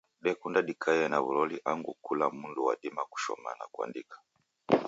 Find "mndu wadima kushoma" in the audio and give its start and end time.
2.39-3.49